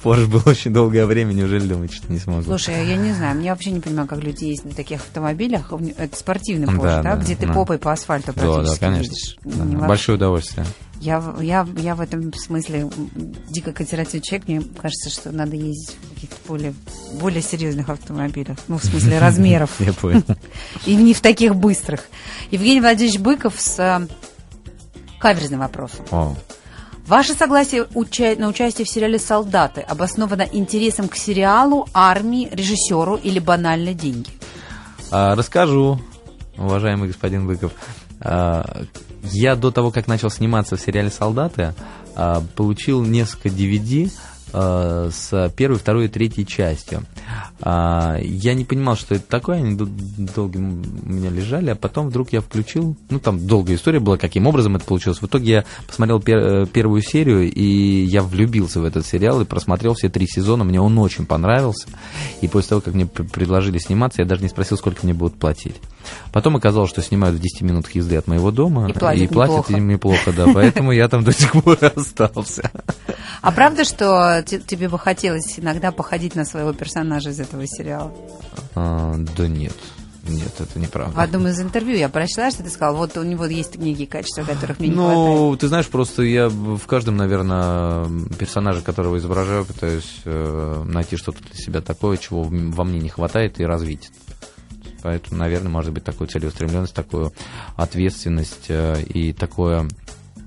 Porsche 0.04 0.26
было 0.28 0.42
очень 0.46 0.72
долгое 0.72 1.06
время. 1.06 1.32
Неужели 1.32 1.66
думаете, 1.66 1.96
что 1.96 2.12
не 2.12 2.18
смогу? 2.18 2.42
Слушай, 2.42 2.86
я 2.86 2.96
не 2.96 3.12
знаю, 3.12 3.40
я 3.40 3.52
вообще 3.52 3.70
не 3.70 3.80
понимаю, 3.80 4.06
как 4.06 4.22
люди 4.22 4.44
ездят 4.44 4.66
на 4.66 4.72
таких 4.72 5.00
автомобилях. 5.00 5.72
Это 5.96 6.16
спортивный 6.16 6.66
Да, 6.66 6.72
Porsche, 6.72 6.82
да, 6.82 7.02
да, 7.02 7.16
где 7.16 7.34
ты 7.34 7.46
да. 7.46 7.52
попой 7.54 7.78
по 7.78 7.92
асфальту 7.92 8.32
да, 8.34 8.42
практически 8.42 8.80
да, 8.80 8.86
конечно. 8.86 9.14
Да, 9.44 9.64
Не 9.64 9.76
вообще. 9.76 9.88
Большое 9.88 10.16
удовольствие. 10.16 10.66
Я, 11.00 11.22
я, 11.40 11.66
я 11.76 11.94
в 11.94 12.00
этом 12.00 12.32
смысле 12.32 12.88
дико 13.50 13.72
консервативный 13.72 14.22
человек. 14.22 14.48
Мне 14.48 14.60
кажется, 14.80 15.10
что 15.10 15.32
надо 15.32 15.56
ездить 15.56 15.96
в 16.10 16.14
каких-то 16.14 16.36
более, 16.46 16.74
более 17.20 17.42
серьезных 17.42 17.88
автомобилях. 17.88 18.58
Ну, 18.68 18.78
в 18.78 18.84
смысле 18.84 19.18
размеров. 19.20 19.70
Я 19.80 19.92
понял. 19.92 20.22
И 20.86 20.94
не 20.94 21.12
в 21.14 21.20
таких 21.20 21.56
быстрых. 21.56 22.04
Евгений 22.50 22.80
Владимирович 22.80 23.20
Быков 23.20 23.54
с 23.58 23.78
э, 23.78 24.06
каверзным 25.18 25.60
вопросом. 25.60 26.04
Ваше 27.06 27.34
согласие 27.34 27.86
уча- 27.94 28.34
на 28.38 28.48
участие 28.48 28.86
в 28.86 28.88
сериале 28.88 29.18
«Солдаты» 29.18 29.82
обосновано 29.82 30.46
интересом 30.50 31.08
к 31.08 31.16
сериалу, 31.16 31.86
армии, 31.92 32.48
режиссеру 32.50 33.16
или 33.16 33.38
банально 33.38 33.92
деньги? 33.92 34.30
А, 35.10 35.34
Расскажу, 35.34 36.00
уважаемый 36.56 37.08
господин 37.08 37.46
Быков. 37.46 37.72
А, 38.20 38.84
Я 39.32 39.54
до 39.56 39.70
того, 39.70 39.90
как 39.90 40.06
начал 40.06 40.30
сниматься 40.30 40.76
в 40.76 40.80
сериале 40.80 41.10
«Солдаты», 41.10 41.74
а, 42.16 42.42
получил 42.56 43.02
несколько 43.02 43.48
DVD 43.48 44.10
с 44.54 45.52
первой, 45.56 45.78
второй 45.78 46.04
и 46.06 46.08
третьей 46.08 46.46
частью. 46.46 47.02
А, 47.60 48.18
я 48.20 48.54
не 48.54 48.64
понимал, 48.64 48.96
что 48.96 49.14
это 49.14 49.26
такое, 49.26 49.56
они 49.56 49.76
долго 49.76 50.56
у 50.56 50.60
меня 50.60 51.30
лежали, 51.30 51.70
а 51.70 51.74
потом 51.74 52.08
вдруг 52.08 52.32
я 52.32 52.40
включил, 52.40 52.96
ну 53.10 53.18
там 53.18 53.46
долгая 53.46 53.76
история 53.76 54.00
была, 54.00 54.16
каким 54.16 54.46
образом 54.46 54.76
это 54.76 54.84
получилось. 54.84 55.20
В 55.20 55.26
итоге 55.26 55.52
я 55.52 55.64
посмотрел 55.86 56.20
пер, 56.20 56.38
э, 56.38 56.66
первую 56.66 57.02
серию, 57.02 57.50
и 57.50 58.04
я 58.04 58.22
влюбился 58.22 58.80
в 58.80 58.84
этот 58.84 59.06
сериал 59.06 59.40
и 59.40 59.44
просмотрел 59.44 59.94
все 59.94 60.08
три 60.08 60.26
сезона, 60.26 60.64
мне 60.64 60.80
он 60.80 60.98
очень 60.98 61.26
понравился. 61.26 61.88
И 62.40 62.48
после 62.48 62.70
того, 62.70 62.80
как 62.80 62.94
мне 62.94 63.06
предложили 63.06 63.78
сниматься, 63.78 64.22
я 64.22 64.28
даже 64.28 64.42
не 64.42 64.48
спросил, 64.48 64.76
сколько 64.76 65.00
мне 65.02 65.14
будут 65.14 65.38
платить. 65.38 65.76
Потом 66.32 66.56
оказалось, 66.56 66.90
что 66.90 67.02
снимают 67.02 67.36
в 67.36 67.40
10 67.40 67.62
минутах 67.62 67.94
езды 67.94 68.16
от 68.16 68.26
моего 68.26 68.50
дома. 68.50 68.88
И 68.88 68.92
платят, 68.92 69.22
и 69.22 69.26
платят 69.26 69.50
неплохо. 69.56 69.72
им 69.76 69.88
неплохо, 69.88 70.32
да. 70.32 70.46
Поэтому 70.52 70.92
я 70.92 71.08
там 71.08 71.24
до 71.24 71.32
сих 71.32 71.52
пор 71.52 71.78
остался. 71.96 72.70
А 73.42 73.52
правда, 73.52 73.84
что 73.84 74.42
те- 74.46 74.60
тебе 74.60 74.88
бы 74.88 74.98
хотелось 74.98 75.58
иногда 75.58 75.92
походить 75.92 76.34
на 76.34 76.44
своего 76.44 76.72
персонажа 76.72 77.30
из 77.30 77.40
этого 77.40 77.66
сериала? 77.66 78.12
А, 78.74 79.14
Да 79.36 79.46
нет. 79.48 79.74
Нет, 80.26 80.54
это 80.58 80.78
неправда. 80.78 81.14
В 81.14 81.20
одном 81.20 81.46
из 81.48 81.60
интервью 81.60 81.98
я 81.98 82.08
прочла, 82.08 82.50
что 82.50 82.62
ты 82.62 82.70
сказал, 82.70 82.96
вот 82.96 83.14
у 83.18 83.22
него 83.22 83.44
есть 83.44 83.76
некие 83.76 84.06
качества, 84.06 84.42
которых 84.42 84.80
мне 84.80 84.88
не 84.88 84.94
хватает. 84.94 85.18
Ну, 85.18 85.56
ты 85.56 85.68
знаешь, 85.68 85.86
просто 85.86 86.22
я 86.22 86.48
в 86.48 86.86
каждом, 86.86 87.18
наверное, 87.18 88.08
персонаже, 88.38 88.80
которого 88.80 89.18
изображаю, 89.18 89.66
пытаюсь 89.66 90.22
э, 90.24 90.82
найти 90.86 91.16
что-то 91.16 91.42
для 91.42 91.54
себя 91.54 91.82
такое, 91.82 92.16
чего 92.16 92.42
во 92.44 92.84
мне 92.84 93.00
не 93.00 93.10
хватает, 93.10 93.60
и 93.60 93.66
развить. 93.66 94.10
Поэтому, 95.04 95.38
наверное, 95.38 95.68
может 95.68 95.92
быть 95.92 96.02
такую 96.02 96.28
целеустремленность, 96.28 96.94
такую 96.94 97.30
ответственность 97.76 98.64
э, 98.68 99.02
и 99.02 99.34
такое... 99.34 99.86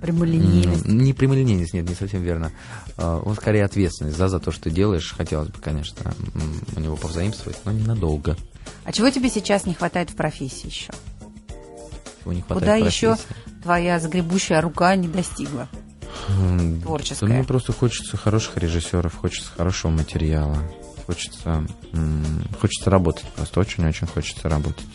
Прямолинейность. 0.02 0.88
Не 0.88 1.14
прямолинейность, 1.14 1.76
нет, 1.76 1.88
не 1.88 1.94
совсем 1.94 2.24
верно. 2.24 2.52
А, 2.98 3.22
Он 3.24 3.36
скорее 3.36 3.66
ответственность, 3.66 4.18
да, 4.18 4.28
за 4.30 4.40
то, 4.40 4.52
что 4.52 4.72
делаешь. 4.72 5.14
Хотелось 5.16 5.50
бы, 5.50 5.60
конечно, 5.60 6.12
у 6.76 6.80
него 6.80 6.96
повзаимствовать, 6.96 7.60
но 7.66 7.72
ненадолго. 7.72 8.36
А 8.84 8.92
чего 8.92 9.12
тебе 9.12 9.30
сейчас 9.30 9.68
не 9.68 9.76
хватает 9.76 10.10
в 10.10 10.16
профессии 10.16 10.66
еще? 10.66 10.92
Чего 12.24 12.34
не 12.34 12.42
хватает 12.42 12.60
Куда 12.60 12.76
еще 12.78 13.16
твоя 13.62 14.00
загребущая 14.00 14.60
рука 14.60 14.96
не 14.96 15.08
достигла? 15.08 15.68
М, 16.30 16.82
Творческое. 16.82 17.28
да 17.28 17.36
Мне 17.36 17.44
просто 17.44 17.74
хочется 17.74 18.18
хороших 18.18 18.58
режиссеров, 18.58 19.14
хочется 19.14 19.52
хорошего 19.56 19.92
материала, 19.92 20.58
хочется, 21.08 21.66
хочется 22.60 22.90
работать, 22.90 23.26
просто 23.36 23.60
очень-очень 23.62 24.08
хочется 24.08 24.50
работать. 24.50 24.86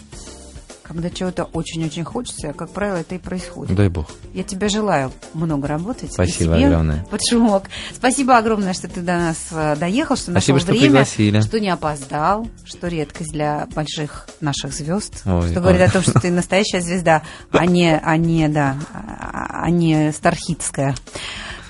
Когда 0.83 1.09
чего-то 1.09 1.45
очень-очень 1.45 2.05
хочется, 2.05 2.53
как 2.53 2.69
правило, 2.69 2.97
это 2.97 3.15
и 3.15 3.19
происходит. 3.19 3.75
Дай 3.75 3.89
бог. 3.89 4.11
Я 4.35 4.43
тебе 4.43 4.69
желаю 4.69 5.11
много 5.33 5.67
работать. 5.67 6.13
Спасибо 6.13 6.57
огромное. 6.57 7.07
Под 7.11 7.21
шумок. 7.27 7.65
Спасибо 7.95 8.37
огромное, 8.37 8.75
что 8.75 8.89
ты 8.89 9.01
до 9.01 9.13
нас 9.17 9.39
э, 9.53 9.77
доехал, 9.77 10.17
что 10.17 10.33
Спасибо, 10.33 10.57
нашел 10.57 10.67
что 10.67 10.73
время, 10.73 10.87
пригласили. 10.89 11.41
что 11.41 11.61
не 11.61 11.71
опоздал, 11.71 12.47
что 12.65 12.89
редкость 12.89 13.33
для 13.33 13.69
больших 13.75 14.29
наших 14.41 14.75
звезд, 14.75 15.23
Ой, 15.25 15.51
что 15.51 15.61
говорит 15.61 15.81
ой. 15.81 15.87
о 15.87 15.91
том, 15.91 16.03
что 16.03 16.21
ты 16.21 16.31
настоящая 16.31 16.83
звезда, 16.83 17.23
а 17.53 17.65
не, 17.65 17.97
а 17.97 18.17
не, 18.19 18.49
да, 18.49 18.77
а 18.93 19.71
не 19.71 20.13
стархитская. 20.13 20.95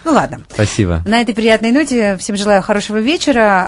Ну 0.04 0.12
ладно. 0.12 0.40
Спасибо. 0.52 1.02
На 1.06 1.20
этой 1.20 1.34
приятной 1.34 1.70
ноте 1.70 2.16
всем 2.16 2.36
желаю 2.36 2.62
хорошего 2.62 2.96
вечера. 2.98 3.60